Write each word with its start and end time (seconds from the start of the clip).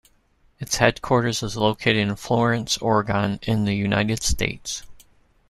Its 0.57 0.77
headquarters 0.77 1.43
is 1.43 1.55
located 1.55 1.97
in 1.97 2.15
Florence, 2.15 2.75
Oregon 2.79 3.39
in 3.43 3.65
the 3.65 3.75
United 3.75 4.23
States. 4.23 4.81